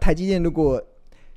[0.00, 0.82] 台积电如果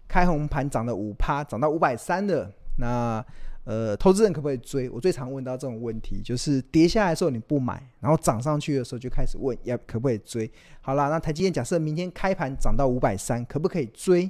[0.08, 3.24] 开红盘涨了五趴，涨到五百三的，那
[3.66, 4.90] 呃，投资人可不可以追？
[4.90, 10.52] 我最常问到这种问题，就是跌下来的时候你不买，然后涨上去的时候就开始问要可不可以追？
[10.82, 14.30] 好啦，那台积电假设明天开盘涨到五百三，可不可以追？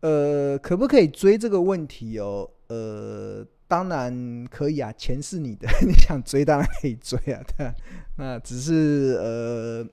[0.00, 2.48] 呃，可不可以追这个问题哦？
[2.68, 7.74] 呃，当然可以啊，钱是你的， 你想追当然可以追啊，对啊，
[8.16, 9.86] 那只是呃。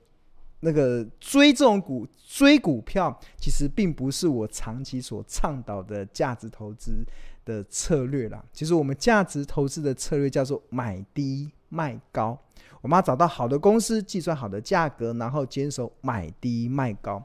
[0.62, 7.04] 那个追这种股追股票，其实并不是我长期所倡导的价值投资
[7.44, 8.44] 的策略啦。
[8.54, 12.40] 其实我们价值投资的策略叫做买低卖高。
[12.82, 17.24] 我们要找到好的公司，计算好的价格，然后坚守买低卖高。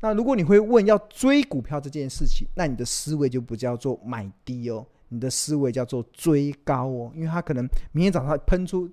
[0.00, 8.90] 那如果你会问要追股票这件事情，那你的思维就不叫做买低哦，你的思维叫做追高哦，因为它可能明天早上喷出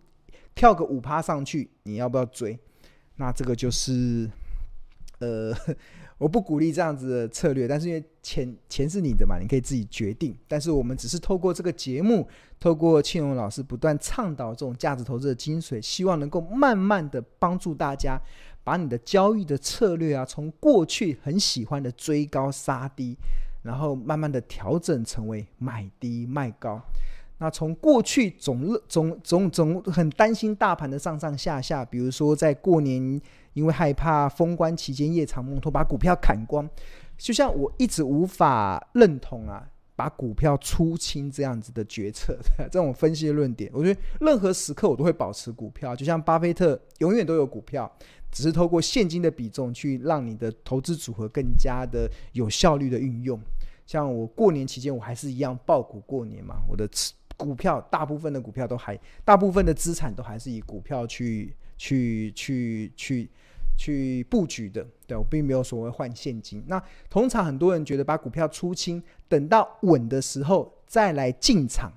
[0.55, 2.57] 跳个五趴上去，你要不要追？
[3.21, 4.27] 那这个就是，
[5.19, 5.55] 呃，
[6.17, 10.35] 我不鼓励这样子的策略，但是因为钱钱是你的嘛，你可以自己决定。
[10.47, 12.27] 但是我们只是透过这个节目，
[12.59, 18.19] 透过庆荣老师不断倡导这种价值投资的精髓，希望能够慢慢的帮助大家，
[18.63, 23.15] 把你的交易的策略啊，从过去很喜欢的追高杀低，
[23.61, 26.81] 然后慢慢的调整成为买低卖高。
[27.41, 33.19] 那从过去总总总总很担心大盘的上上下下，比如说在过年
[33.53, 36.69] 因为害怕封关期间夜长梦多把股票砍光，
[37.17, 42.37] 就像我一直无法认同啊，把股票出清这样子的决策，
[42.71, 47.91] 这种分析论点，我觉得任何时刻我都会保持股票，就像巴菲特永远都有股票，
[48.31, 53.41] 只是透过现金的比重去让你的投资组合更加的有效率的运用。
[53.87, 56.87] 像我过年期间我还是一样抱股过年嘛，我的。
[57.41, 63.29] 股票大部分的股票都还，大部分的资产都还是以股票去去去去
[63.77, 66.63] 去布局的，对，我并没有所谓换现金。
[66.67, 71.91] 那通常很多人觉得把股票出清，等到稳的时候再来进场，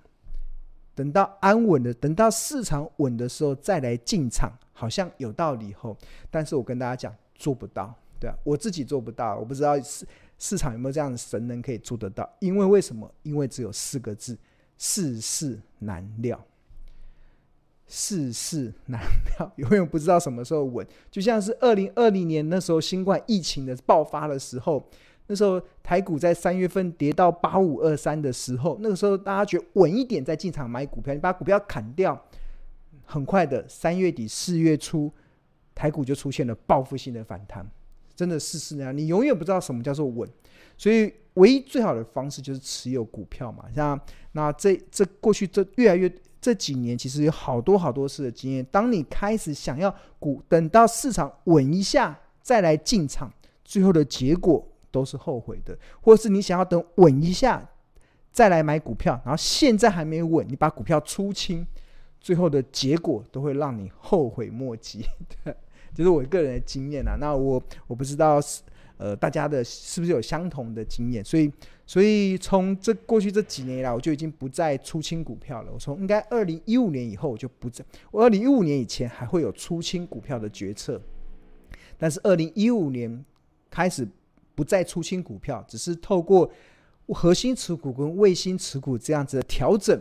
[0.95, 5.97] 等到安稳的，等到市场稳的时候再来进场，好像有道理后，
[6.31, 10.07] 但是我跟大家讲做不到，对啊，我自己做不到，我不知道市
[10.39, 13.13] 市场有没有这样的神能可以做得到，因为为什么？
[13.23, 14.39] 因为只有四个字。
[14.77, 16.45] 世事难料，
[17.87, 19.01] 世事难
[19.39, 20.87] 料， 永远不知道什么时候稳。
[21.11, 24.85] 就像是二零二零年那时候新冠疫情的爆发的时候，
[25.27, 32.21] 那时候台股在三月份跌到八五二三的时候，那个时候大家觉得稳一点再进场买股票，你把股票砍掉，
[33.05, 35.13] 很快的三月底四月初，
[35.75, 37.67] 台股就出现了报复性的反弹。
[38.15, 40.29] 真的世事那样，你永远不知道什么叫做稳，
[40.77, 44.01] 所以唯一最好的方式就是持有股票嘛，像。
[44.37, 48.67] 那这这过去这越来越这几年，其实有好多好多次的经验。
[48.69, 53.33] 当你开始想要股，等到市场稳一下再来进场，
[53.65, 57.65] 最后的结果都是后悔的；或是你想要等稳一下
[58.33, 61.65] 再来买股票，然后现在还没稳，你把股票出清，
[62.21, 65.05] 最后的结果都会让你后悔莫及。
[65.45, 65.55] 对，
[65.95, 67.17] 就是我个人的经验啊。
[67.19, 68.63] 那我我不知道是。
[68.97, 71.23] 呃，大家的是不是有相同的经验？
[71.25, 71.53] 所以，
[71.85, 75.73] 所以从这过去这几年以来，我就已经不再出清股票了。
[75.73, 77.85] 我从应该二零一五年以后，我就不再。
[78.13, 81.03] 我二零一五年以前还会有出清股票的决策，
[81.99, 83.25] 但是二零一五年
[83.69, 84.07] 开始
[84.55, 86.49] 不再出清股票，只是透过
[87.09, 90.01] 核心持股跟卫星持股这样子的调整，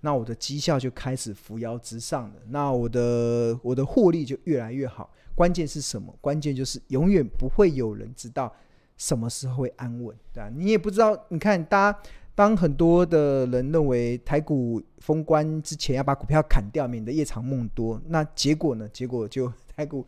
[0.00, 2.34] 那我的绩效就开始扶摇直上了。
[2.48, 5.10] 那我的我的获利就越来越好。
[5.34, 6.16] 关键是什么？
[6.20, 8.50] 关键就是永远不会有人知道
[8.96, 10.50] 什么时候会安稳，对吧？
[10.54, 11.26] 你也不知道。
[11.28, 11.98] 你看，大家
[12.34, 18.88] 当很多的人认为台股封关之前要把股票砍掉，免得夜长梦多，那结果呢？
[18.88, 20.06] 结果就台股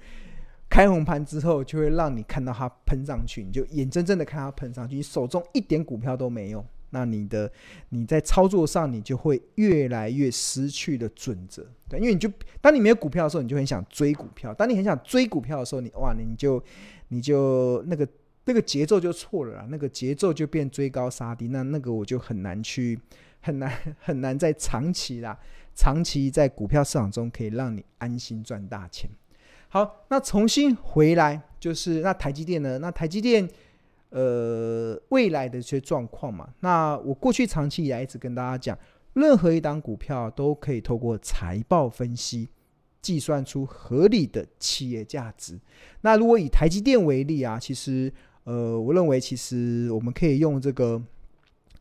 [0.70, 6.65] 开红盘之后，就会让你看到它喷上去，你就眼睁睁的看它喷上去，你手中一点股票都没有。
[6.91, 7.50] 那你的
[7.91, 12.31] 你在操作上，你就会越来越失去的准则，对，因为你就
[12.61, 16.62] 当你没有股票的时候，你就很想追股票；当你很想追股票的时候，你哇，你就
[17.08, 18.08] 你就那个
[18.46, 22.99] 那个节奏就错了啦，那个节奏就变追高杀低，那那个我就很难去
[23.41, 23.70] 很难
[24.00, 25.38] 很难在长期啦，
[25.75, 29.11] 长期在股票市场中可以让你安心赚大钱。
[29.69, 32.79] 好，那重新回来就是那台积电呢？
[32.79, 33.49] 那台积电。
[34.10, 38.78] 呃，未来的一些状况嘛，那我过去长期以来一直跟大家讲，
[39.12, 42.49] 任何一档股票都可以透过财报分析
[43.02, 45.60] 计算出合理的企业价值。
[46.00, 48.10] 那如果以台积电为例啊，其实
[48.44, 51.02] 呃，我认为其实我们可以用这个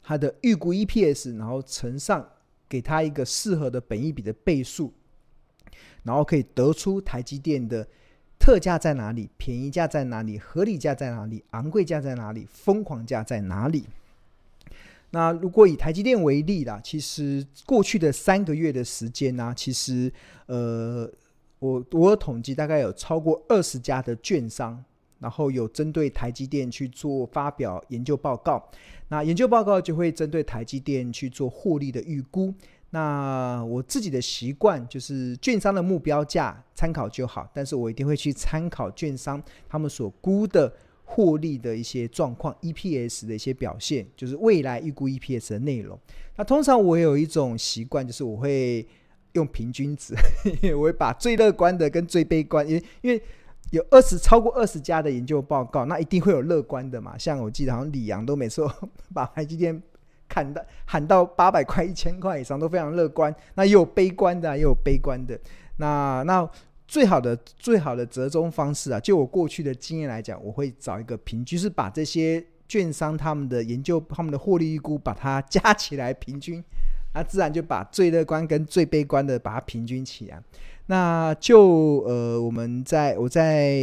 [0.04, 2.28] 它的预估 EPS，然后乘上
[2.68, 4.94] 给它一个适合的本益比的倍数，
[6.04, 7.88] 然后可以得出台积电的。
[8.48, 13.84] 特价在哪里，便宜价在哪里，合理价在哪里，昂贵价在哪里，疯狂价在哪里？
[15.10, 20.10] 那如果以台积电为例啦，其实过去的三个月的时间呢、其实
[20.46, 21.12] 呃，
[21.60, 24.82] 我我统计，大概有超过二十家的券商，
[25.20, 28.66] 然后有针对台积电去做发表研究报告。
[29.10, 32.54] 那研究报告就会针对台积电去做获利的预估。
[32.90, 40.72] 那我自己的习惯就是，券商的目标价参考就好，但是我一定会去参考券商他们所估的。
[41.10, 45.98] 获利的一些状况，EPS 的一些表现，就是未来预估 EPS 的内容。
[46.36, 48.86] 那通常我有一种习惯，就是我会
[49.32, 50.14] 用平均值，
[50.76, 53.24] 我会把最乐观的跟最悲观，因为因为
[53.72, 57.18] 有二十超过二十家的研究报告，那一定会有乐观的嘛。
[57.18, 58.62] 像我记得好像李阳都每次
[59.14, 59.82] 把台积电
[60.38, 65.40] 喊到喊到八百块、一千块以上都非常乐观，那也有悲观的，也有悲观的。
[65.78, 66.50] 那那。
[66.90, 76.64] 最好的最好的折中方式啊，就我过去的经验来讲，我会找一个平均，是把这些券商他们的研究、他们的获利预估，把它加起来平均，
[77.14, 80.42] 那自然就把最乐观跟最悲观的把它平均起来。
[80.86, 83.82] 那就呃，我们在我在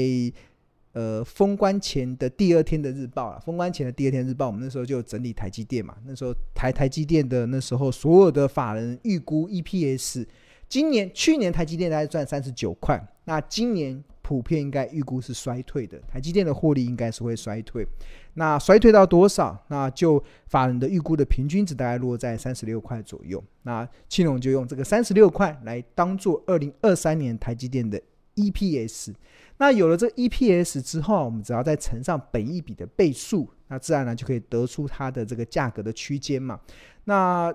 [0.95, 10.27] 呃封关前的第二天的日报啊，封关前的第二天日报，我们那时候就整理台积电嘛，那时候台台积电的那时候所有的法人预估 EPS。
[10.67, 17.87] 今年去年台积电大概赚三十九块，那今年普遍应该预估是衰退的，台积电的获利应该是会衰退。
[18.33, 19.63] 那衰退到多少？
[19.69, 23.45] 那就法人的预估的平均值大概落在三十六块左右。
[23.63, 28.01] 那庆隆就用这个三十六块来当做二零二三年台积电的
[28.35, 29.13] EPS。
[29.59, 36.59] 那有了这 EPS 之后，我们只要再乘上本一笔的倍数，那自然呢就可以得出它的这个价格的区间嘛。
[37.05, 37.55] 那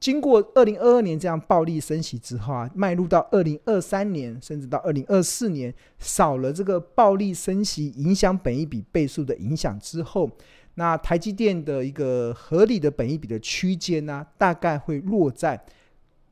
[0.00, 10.30] 经过二零二二年这样暴力升息之后啊，迈入到二零二三年，甚至到二零二四年，少了这个暴力升息影响本一笔倍数的影响之后，
[10.74, 15.62] 那台积电的一个合理的本一笔的区间呢，大概会落在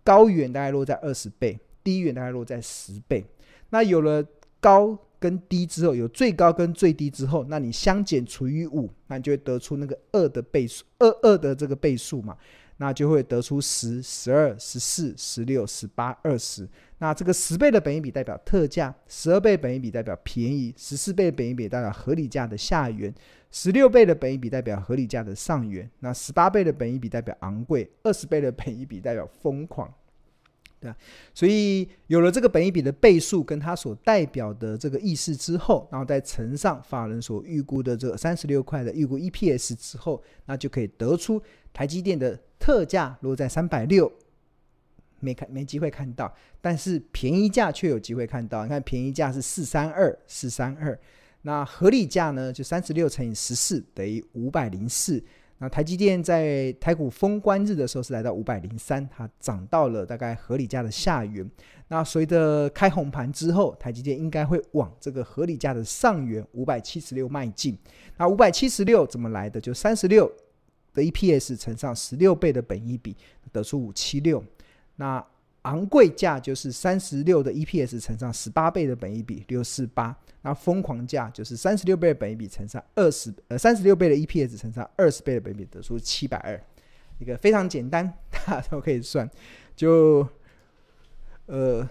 [0.05, 3.25] 高远大概落在二十倍，低远大概落在十倍。
[3.71, 4.23] 那有了
[4.63, 12.35] 高跟低之后，有最高跟最低之后，那你相减除以五，那你就会得出那个二的倍数，二二的这个倍数嘛。
[12.79, 16.69] 那就会得出十、十二、十四、十六、十八、二十。
[16.99, 23.15] 那这个十倍的本益比代表特价，十二倍本益比代表便宜，十四倍本益比代表合理价的下缘，
[23.53, 25.89] 十六倍的本益比代表合理价的上缘。
[26.01, 29.93] 那十八倍的本益比代表昂贵，二十倍的本益比代表疯狂。
[30.83, 30.97] 对啊，
[31.33, 41.41] 所以有了这个本益比的倍数跟它所代表的这个意思之后，然后再乘上法人所预估的这三十六块的预估 EPS 之后，那就可以得出
[41.73, 42.39] 台积电的。
[42.63, 44.09] 特价落在三百六，
[45.19, 48.63] 没看没机会看到，但是便宜价却有机会看到。
[48.63, 50.97] 你看便宜价是四三二四三二，
[51.43, 52.53] 那合理价呢？
[52.53, 55.21] 就三十六乘以十四等于五百零四。
[55.63, 61.49] 那台积电在台股封关日的时候是来到五百零三，它涨到了大概合理价的下缘。
[61.87, 67.79] 那随着开红盘之后，台积电应该会往这个合理价的上缘五百七十六迈进。
[68.17, 69.61] 那五百七十六怎么来的？
[69.61, 70.31] 就三十六。
[70.95, 73.17] 的 EPS 乘上十六倍的本益比，
[73.51, 74.45] 得出五七六。
[74.97, 75.25] 那
[75.63, 80.15] 昂贵价就是三十六的 EPS 乘上十八倍的本益比，六四八。
[80.43, 86.61] 那疯狂价就是三十六倍的本益比乘上二十呃三十六倍的 EPS 乘上二十倍的本益比，得出七百二。
[87.19, 89.29] 一个非常简单， 大家都可以算。
[89.75, 90.27] 就
[91.47, 91.89] 呃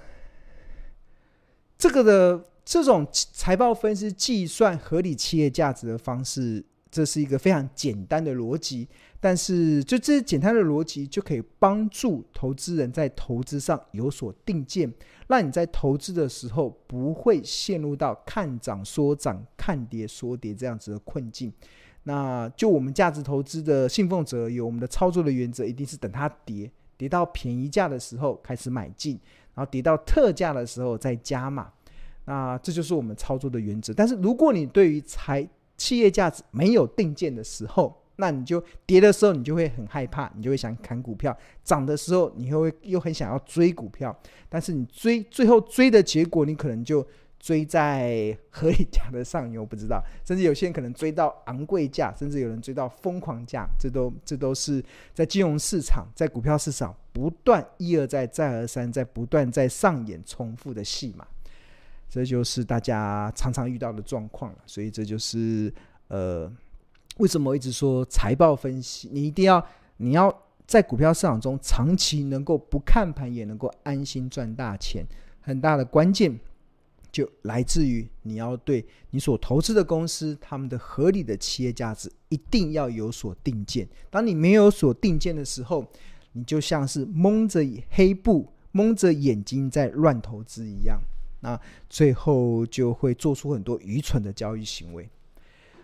[1.77, 6.65] 这个的这种财报分析计算合理企业价值的方式。
[6.91, 8.86] 这是一个非常简单的逻辑，
[9.24, 14.92] 但是就这些简单的逻辑就可以帮助投资人在投资上有所定见，
[15.28, 21.54] 让你在投资的时候不会陷入到看涨说涨、看跌说跌这样子的困境。
[22.04, 29.20] 那就我们价值投资的信奉者有我们的操作的原则，一定是等它跌，跌到便宜价的时候开始买进，
[29.54, 31.72] 然后跌到特价的时候再加码。
[32.25, 33.94] 那这就是我们操作的原则。
[33.94, 35.48] 但是如果你对于财
[35.78, 44.16] 企业价值没有定见的时候，那你就跌的时候，你就会很害怕，你就会想砍股票；涨的时候，你又会又很想要追股票。
[44.48, 47.06] 但是你追最后追的结果，你可能就
[47.40, 50.00] 追在合理价的上游，不知道。
[50.24, 54.84] 甚至有些人可能追到昂贵价，甚至有人追到疯狂价，这都这都是
[55.16, 61.25] 在金融市场、在股票市场不断一而再、再而三、在不断在上演重复的戏码。
[62.08, 65.74] 这就是大家常常遇到的状况了，所以这就是
[66.10, 66.51] 呃，
[67.22, 69.63] 为什么一直说财报分析，你一定要
[69.98, 70.36] 你要
[70.66, 75.06] 在股票市场中长期能够不看盘也能够安心赚大钱，
[75.40, 76.40] 很大的关键
[77.12, 83.88] 就来自于你要对你所投资的公司，他们的合理的企业价值一定要有所定见。
[84.10, 85.86] 当你没有所定见的时候，
[86.32, 91.00] 你就像是蒙着黑布、蒙着眼睛在乱投资一样，
[91.42, 95.08] 那最后就会做出很多愚蠢的交易行为。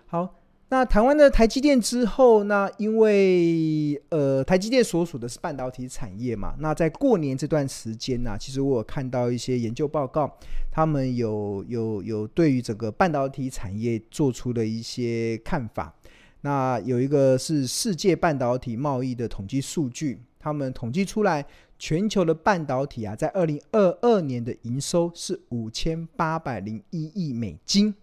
[0.08, 0.34] 好。
[0.70, 10.30] 那台湾的台积电之后，那因为呃台积电所属的是半导体产业嘛，那在过年这段时间呢、其实我有看到一些研究报告，
[10.70, 15.96] 他们有有有对于整个半导体产业做出了一些看法。
[16.42, 21.46] 那有一个是世界半导体贸易的统计数据，他们统计出来，
[21.80, 27.96] 全球的半导体啊，在二零二二年的营收是五千八百零一亿美金，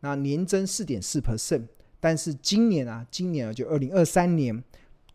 [0.00, 1.66] 那年增四点四 percent。
[2.02, 4.64] 但是今年啊，今年啊，就二零二三年，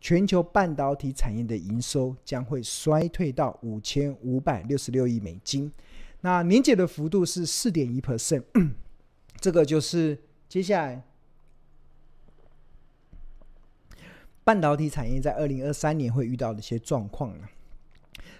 [0.00, 5.72] 全球半导体产业的营收将会衰退到五千五百六十六亿美金，
[6.20, 8.44] 那年减的幅度是四点一 percent，
[9.40, 10.16] 这个就是
[10.48, 11.02] 接下来
[14.44, 17.48] 半导体产业在二零二三年会遇到的一些状况了。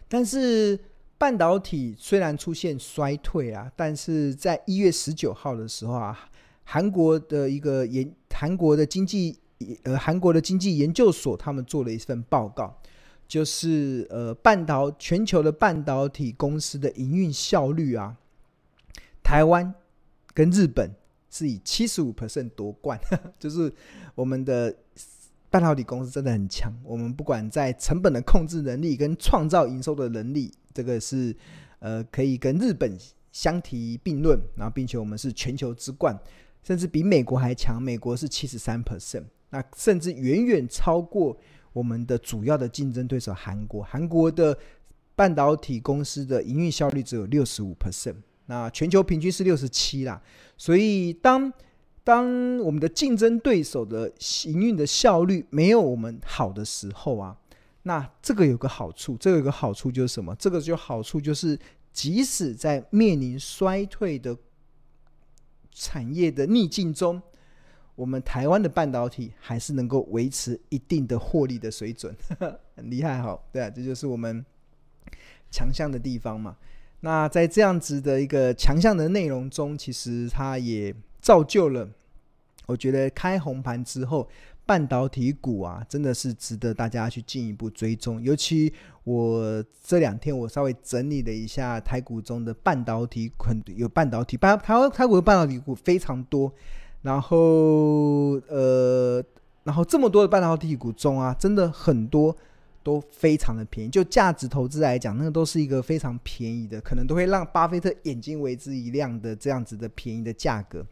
[0.06, 0.78] 但是
[1.18, 6.30] 半导体虽然出现衰退啊，但是在一月十九号的时候啊。
[6.68, 9.38] 韩国的一个研，韩国的经济，
[9.85, 12.76] 呃，韩国的经济研究所，他们做了一份报告，
[13.28, 18.16] 就是呃，半导全球的半导体公司的营运效率啊，
[19.23, 19.73] 台湾
[20.35, 20.90] 跟日本
[21.30, 23.00] 是以七十五 percent 夺冠，
[23.38, 23.73] 就是
[24.16, 24.75] 我们的
[25.49, 31.35] 半导体公司真的很强，我们不管在成本的控制能力跟创造营收的能力，这个是
[31.78, 32.99] 呃可以跟日本
[33.30, 36.18] 相提并论，然后并且我们是全球之冠。
[36.66, 41.38] 甚至比美国还强，美国是七十三 percent，那甚至远远超过
[41.73, 43.85] 我们的主要的竞争对手韩国。
[43.85, 44.58] 韩国的
[45.14, 50.20] 半导体公司的营运效率只有六十五 percent，那全球平均是六十七啦。
[50.56, 51.52] 所以当
[52.02, 54.12] 当我们的竞争对手的
[54.46, 57.37] 营运的效率没有我们好的时候啊，
[57.85, 60.35] 那这个有个好处，这个有个好处就是什么？
[60.35, 61.56] 这个就好处就是，
[61.92, 64.37] 即使在面临衰退的。
[65.78, 67.21] 产业的逆境中，
[67.95, 72.16] 我们台湾的半导体还是能够维持一定的获利的水准，
[72.75, 73.38] 很厉害哈。
[73.52, 74.42] 对啊，这就是我们
[75.50, 76.56] 强项的地方嘛。
[77.00, 81.87] 那在这样子的一个强项的内容中，其实它也造就了，
[82.64, 84.26] 我觉得开红盘之后。
[84.66, 88.20] 半导体股啊，真的是值得大家去进一步追踪。
[88.20, 88.73] 尤其
[89.04, 96.52] 我这两天我稍微整理了一下台股中的半导体，很有半导体，台台湾台股的半导体股非常多。
[97.02, 99.23] 然后呃，
[99.62, 102.37] 然后这么多的半导体股中啊，真的很多
[102.82, 103.90] 都非常的便宜。
[103.90, 110.85] 就价值投资来讲，那个都是一个非常便宜的，可能都会让巴菲特眼睛为之一亮的这样子的便宜的价格。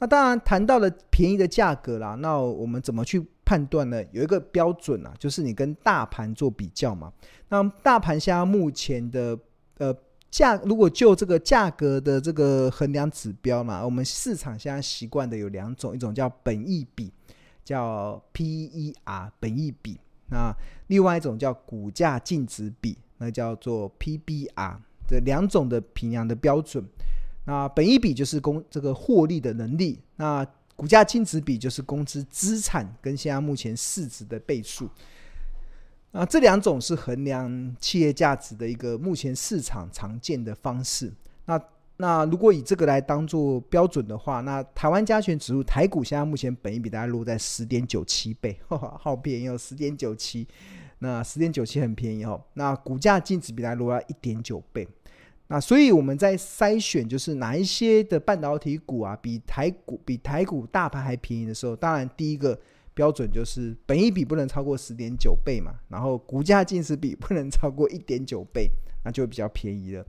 [0.00, 4.02] 那当然谈到了便宜的价格啦，那我们怎么去判断呢？
[4.12, 7.12] 有一个标准啊，就是你跟大盘做比较嘛。
[7.50, 9.38] 那大盘现在目前的
[9.76, 9.94] 呃
[10.30, 17.12] 价，如果就这个价格的这个衡量指标嘛，我们市场现在习惯的有两种，一种叫本益比，
[17.62, 20.50] 叫 PER 本益比，那
[20.86, 24.76] 另外一种叫股价净值比，那叫做 PBR，
[25.06, 26.82] 这两种的评量的标准。
[27.50, 34.88] 那本益比就是公这个获利的能力，那股价净值比就是公司资产跟现在目前市值的倍数。
[36.12, 41.12] 那这两种是衡量企业价值的一个目前市场常见的方式。
[41.46, 41.60] 那
[41.96, 50.46] 那如果以这个来当做标准的话，那台湾加权指数台股现在目前本益比大概落在十点九七倍，呵呵，好便宜哦，十点九七。
[51.00, 52.40] 那十点九七很便宜哦。
[52.54, 54.86] 那股价净值比大概落在一点九倍。
[55.52, 62.56] 那所以我们在筛选，就是哪一些的半导体股啊，比台股比台股大盘还便宜的时候，当然第一个
[62.94, 68.70] 标准就是本益比不能超过十点九倍嘛，然后股价净值比不能超过一点九倍，
[69.04, 70.04] 那就比较便宜了。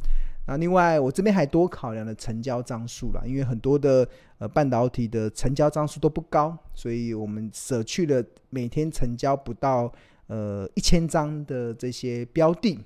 [0.46, 4.08] 那另外我这边还多考量了成交张数啦，因为很多的
[4.38, 9.92] 呃半导体的成交张数都不高，所以我们舍去了每天成交不到
[10.28, 12.78] 呃一千张的这些标的。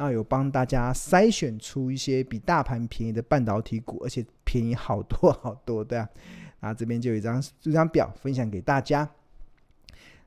[0.00, 6.08] 那有帮大家筛选出一些比大盘便宜的半导体股，而且便宜好多好多，对啊。
[6.60, 9.10] 那这边就有一张这张表分享给大家。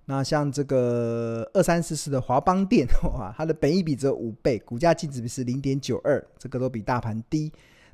[0.06, 7.50] 那像这个二三四四的华邦电，哇，它的本益比只有五倍，股价净值比是零点九二，这个都比大盘低。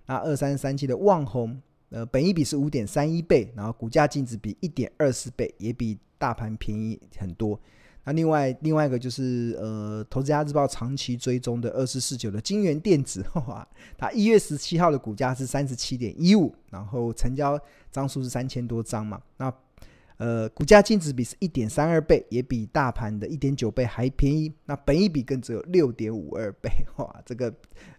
[0.07, 7.60] 那二三三七的旺宏，呃，本益比是五点三一倍，然后股价净值比一点二四倍，也比大盘便宜很多。
[8.08, 17.60] 那另外另外一个就是呃，投资家日报长期追踪的二四四九的金元电子， 哇，它一月十七号的股价是三十七点一五，然后成交
[17.92, 19.54] 张数是三千多张嘛，那。
[20.20, 24.52] 呃，股价净值比是一点三二倍，也比大盘的一点九倍还便宜。
[24.66, 27.54] 那本益比更只有六点五二倍，哇，这个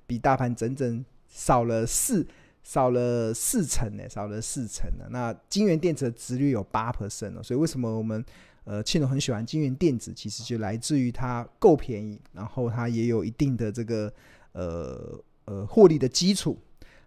[0.05, 2.27] 比大盘整整少了四
[2.65, 5.05] 少了四成呢，少了四成呢。
[5.11, 8.25] 那金元电子的值率有八 percent，所以为什么我们
[8.69, 10.13] 呃庆隆很喜欢金源电子？
[10.15, 14.13] 其实就来自于它够便宜，然后它也有一定的这个
[14.53, 16.59] 呃呃获利的基础。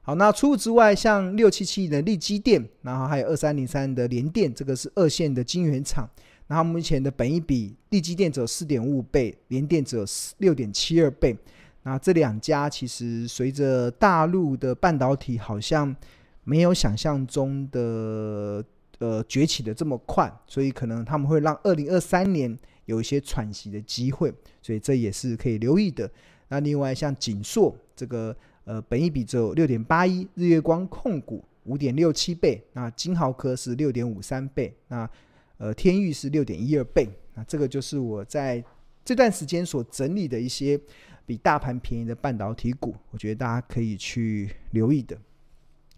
[0.01, 6.09] 好，那除此之外，像六七七的力积电，然后还有二三零三的联电，这个是二线的晶圆厂。
[6.47, 10.03] 然后目前的本益比，力积电只有四点五五倍，联电只有
[10.39, 11.37] 六点七二倍。
[11.83, 15.95] 那这两家其实随着大陆的半导体好像
[16.43, 18.65] 没有想象中的
[19.01, 26.09] 呃崛起的这么快，所以可能他们会让二零二三年有一些喘息的机会，所以这也是可以留意的。
[26.47, 28.35] 那另外像景硕这个。
[28.63, 35.09] 呃，本益比只有六点八一，日月光控股五点六七倍，那金豪科是六点五三倍，那
[35.57, 38.63] 呃天域是六点一二倍，那这个就是我在
[39.03, 40.79] 这段时间所整理的一些
[41.25, 45.17] 比大盘便宜的半导体股，我觉得大家可以去留意的。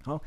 [0.04, 0.20] 好，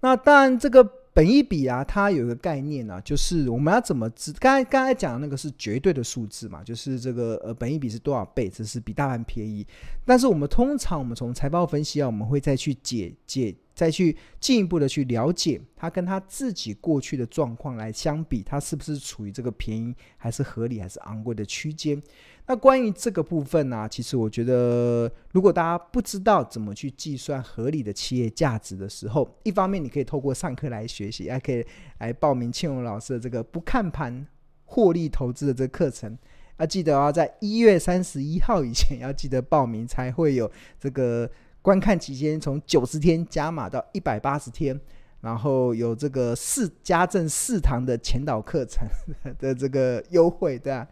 [0.00, 1.05] 那当然这个。
[1.16, 4.30] 本一比啊，它有一个概念啊，就是我们要怎么知？
[4.34, 9.66] 刚才刚才讲的那个是绝对的数字嘛，就是这个呃，本一比是多少倍，这是比大盘便宜。
[10.04, 13.56] 但是我们通常我们从财报分析啊，我们会再去解解。
[13.76, 22.02] 再去进一步的去了解他跟他自己过去的状况来相比，他是不是处于这个便宜还是合理还是昂贵的区间？
[22.46, 31.62] 那关于这个部分呢、其实我觉得，如果大家不知道怎么去计算合理的企业价值的时候， 一方面你可以透过上课来学习，还可以
[31.98, 34.26] 来报名庆荣老师的这个不看盘
[34.64, 36.16] 获利投资的这个课程。
[36.58, 41.30] 要记得啊，在一月三十一号以前要记得报名，才会有这个。
[41.66, 44.80] 观看期间从九十天加码到一百八十天，
[45.20, 48.86] 然后有这个四加赠四堂的前导课程
[49.36, 50.86] 的这个优惠，对啊，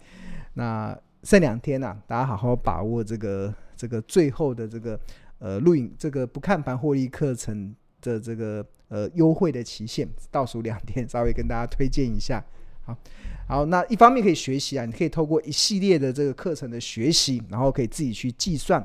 [0.55, 4.99] 那剩两天呐、大家好好把握这个这个最后的这个
[5.39, 12.45] 呃录影这个不看盘获利课程的这个呃优惠的期限，倒数两天，稍微跟大家推荐一下。
[12.83, 12.99] 好，
[13.47, 18.85] 好，那一方面可以学习啊，你可以透过一系列的这个课程的学习，然后可以自己去计算。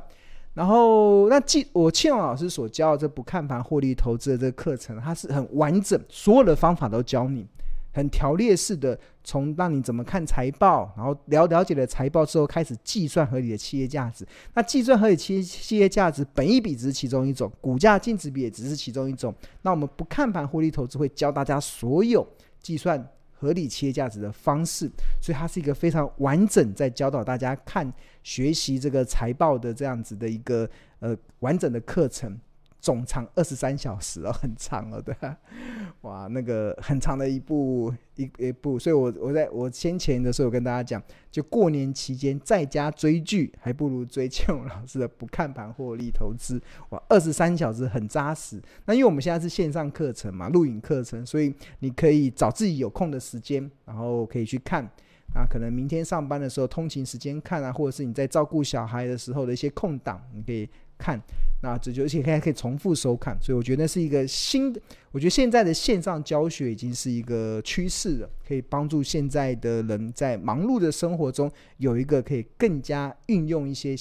[0.59, 7.47] 然后，那记我庆老师所教的这不看盘获利投资的这个课程，它是很完整，所有的方法都教你，
[7.93, 14.27] 很条列式的，从让你怎么看财报，然后了了解了财报之后，开始计算合理的企业价值。
[14.53, 19.33] 那计算合理企业企业价值，本益比只是其中一种，股价净值比也只是其中一种。
[19.61, 22.27] 那我们不看盘获利投资会教大家所有
[22.61, 23.01] 计算。
[23.39, 32.37] 合理企业价值的方式，所以它是一个非常完整，在教导大家看、学习这个财报的这样子的一个呃完整的课程。
[32.79, 35.15] 总长二十三小时哦，很长了，对？
[36.01, 46.61] 哇，那个很长的一部一一部，所以我我在我先前的时候跟大家讲，就过年期间在家追剧，还不如追庆老师的不看盘获利投资。
[46.89, 48.61] 哇，二十三小时很扎实。
[48.85, 54.89] 那因为我们现在是线上课程嘛，录影课程，所以你可以找自己有空的时间，然后可以去看。
[55.35, 60.67] 啊，可能明天上班的时候通勤时间看啊，或者是你在照顾小孩的时候的一些空档，你可以
[60.99, 61.19] 看。
[61.61, 64.79] 那这就而且还可以重复收看，所以我觉得那是一个新的。
[65.11, 73.93] 我觉得现在的线上教学已经是一个趋势了，可以帮助现在的人在忙碌的生活中有一个可以更加运用一些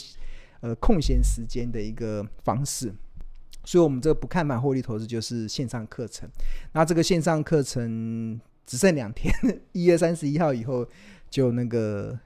[0.61, 2.94] 呃空闲时间的一个方式。
[3.64, 6.28] 所以，我们这个不看盘获利投资就是线上课程。
[6.74, 9.34] 那这个线上课程只剩两天，
[9.72, 10.87] 一月三十一号以后
[11.28, 12.16] 就那个。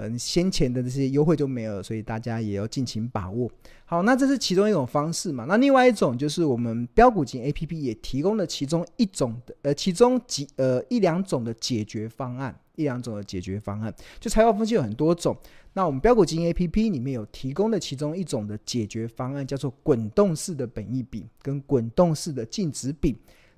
[0.00, 3.50] 嗯，先前的这些优惠就没有了，所以大家也要尽情把握。
[3.84, 5.44] 好，那这是其中一种方式嘛？
[5.48, 13.92] 那另外一种就是我们标股金 APP 也提供了其中一种的，呃，其中几呃一两种的解决方案，一两种的解决方案。
[14.20, 15.36] 就财报分析有很多种，
[15.72, 23.16] 那我们标股金 APP 里面有提供的其中一种的解决方案，叫做滚动式的本益比跟滚动式的净值比。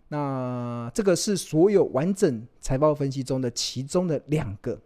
[0.09, 4.81] 那这个是所有完整财报分析中的其中的两个。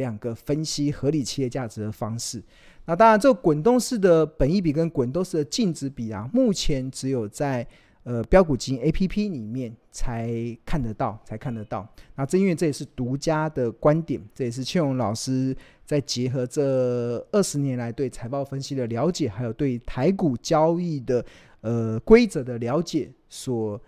[0.00, 2.42] 两个分析合理企业价值的方式。
[2.86, 7.64] 那当然，这个滚动式的本益比跟滚动式的净值比啊，目前只有在
[8.02, 10.34] 呃标股金 APP 里面才
[10.64, 11.86] 看得到，才看得到。
[12.16, 21.24] 那正因为这也是独家的观点，这也是庆荣老师在结合这二十年来对财报分析的了解，还有对台股交易的
[21.60, 23.80] 呃规则的了解所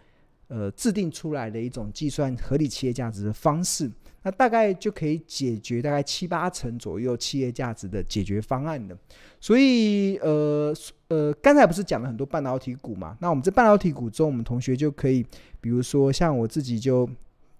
[0.48, 3.90] 呃制定出来的一种计算合理企业价值的方式。
[4.22, 8.96] 那大概就可以解决大概七八成左右企业价值的解决方案的。
[9.40, 10.74] 所以，呃
[11.08, 13.16] 呃，刚才不是讲了很多半导体股嘛？
[13.20, 15.24] 那我们这半导体股中，我们同学就可以，
[15.61, 17.08] 比如说像我自己就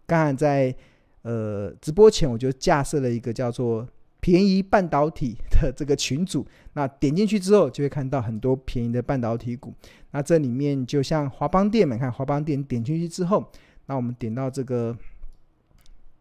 [0.07, 0.75] 刚才在
[1.22, 3.87] 呃直播前，我就架设了一个叫做。
[4.25, 9.75] 便宜半导体的这个群组，那点进去之后就会看到很多便宜的半导体股。
[10.12, 13.44] 那这里面就像华邦电，们看华邦电点进去之后，
[13.87, 14.96] 那我们点到这个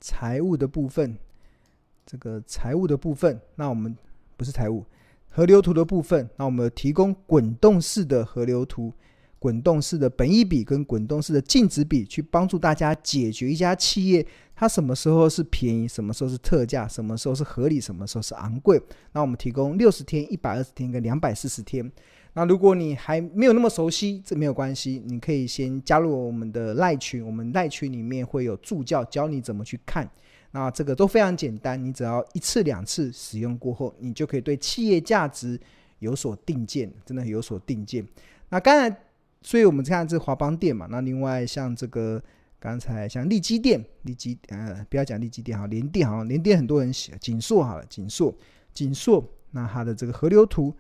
[0.02, 1.18] 财务的部分，
[2.06, 3.96] 这个财务的部分，那我们
[4.36, 4.84] 不是财务，
[5.30, 8.92] 河流图的部分，那我们提供滚动式的河流图。
[9.40, 18.80] 滚动式的本益比跟滚动式的净值比，去帮助大家解决一家企业它什么时候是便宜，什么时候是特价，什么时候是合理，什么时候是昂贵。
[19.14, 21.92] 那我们提供六十天、一百二十天跟两百四十天。
[22.34, 30.10] 那如果你还没有那么熟悉，这没有关系，你可以先加入我们的赖群，我们赖群里面会有助教教你怎么去看。
[30.52, 35.60] 那这个都非常简单，你只要一次两次使用过后，你就可以对企业价值
[36.00, 38.06] 有所定见，真的有所定见。
[38.50, 38.96] 那刚才。
[39.44, 42.22] 所以我们看这华邦电嘛，那另外像这个
[42.60, 48.32] 刚才像利基电、利基呃，不要讲利基电哈，联电好像联电很多人写，景硕好了，景硕
[48.72, 50.72] 景硕，那它的这个河流图，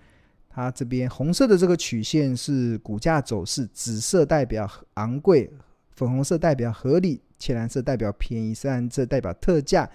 [0.53, 5.49] 它这边红色的这个曲线是股价走势，紫色代表昂贵，
[5.91, 9.89] 粉红色代表合理，浅蓝色代表便宜，深蓝色代表特价。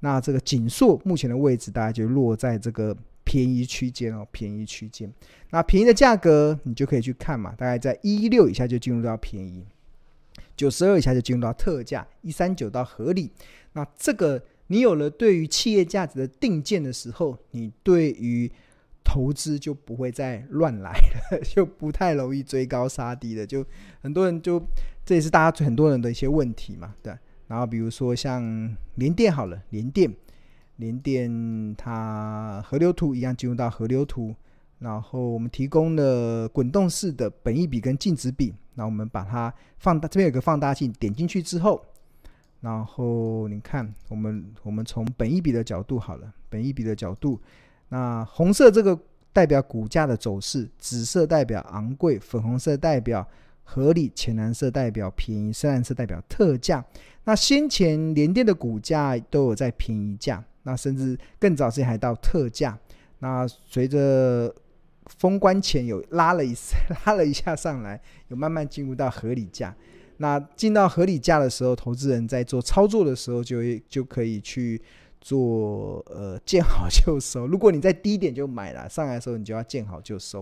[0.00, 2.96] 那这个景硕目前的位置大概就落在这个。
[3.22, 5.08] 便宜区间哦，便宜区间，
[5.50, 9.64] 那便宜的价格你就可以去看嘛，大概在一六以下就进入到便宜，
[10.56, 13.30] 九十二以下就进入到特价，一三九到合理。
[13.74, 18.50] 那这个你有了对于企业价值的定见的时候，你对于
[19.04, 23.46] 投资就不会再乱来了， 就不太容易追高杀低的。
[23.46, 23.64] 就
[24.00, 24.62] 很多人就
[25.04, 27.16] 这也是大家很多人的一些问题嘛，对。
[27.48, 30.12] 然后比如说像联电好了，联电。
[30.76, 34.34] 联电它河流图一样进入到河流图，
[34.78, 41.84] 然后我们提供了滚动式的本益比跟净值比，那我们把它放大，这边有个放大镜，点进去之后，
[42.62, 47.38] 然后你看我们我们从本益比的角度好了，本益比的角度，
[47.90, 48.98] 那红色这个
[49.32, 53.24] 代表股价的走势，紫色代表昂贵，粉红色代表
[53.62, 56.84] 合理，浅蓝色代表便宜，深蓝色代表特价。
[57.24, 60.42] 那先前联电的股价都有在便宜价。
[60.62, 62.78] 那甚至更早之前还到特价，
[63.20, 64.54] 那随着
[65.06, 66.54] 封关前有拉了一
[67.06, 67.98] 拉了一下上来，
[68.28, 69.74] 有慢慢进入到合理价。
[70.18, 74.78] 那进到合理价的时候，投资人在做操作的时候就会就可以去
[75.20, 77.46] 做呃见好就收。
[77.48, 80.40] 如果你在低点就买了，上来的时候你就要见好就收。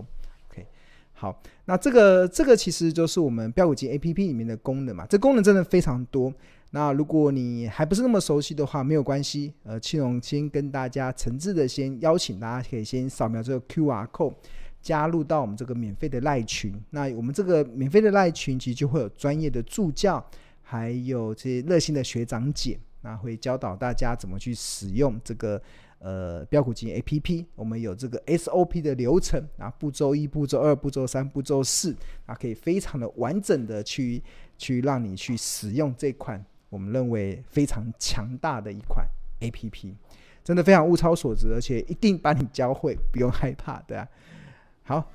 [0.49, 0.65] OK，
[1.13, 6.33] 好，那这个这个其实就是我们标股金 APP 里面的功能嘛，这功能真的非常多。
[6.71, 9.51] 那如果你还不是那么熟悉的话，没有关系。
[9.63, 14.35] 呃，庆隆先跟大家诚挚的先邀请大家，可以先扫描这个 QR code，
[14.79, 16.71] 加入到我们这个免费的赖群。
[16.91, 20.23] 那我们这个免费的赖群，其实就会有专业的助教，
[20.61, 25.61] 还有这些热心的学长姐，那会教导大家怎么去使用这个
[25.99, 27.45] 呃标股金 APP。
[27.55, 34.21] 我们有这个 SOP 的流程，啊，步骤一、步骤二、步骤三、步骤四，啊，可以非常的完整的去
[34.57, 36.43] 去让你去使用这款。
[36.69, 39.07] 我们认为非常强大的一款
[39.39, 39.93] APP，
[40.43, 44.07] 真的非常物超所值，而且一定把你教会，不用害怕，对啊。
[44.83, 45.11] 好。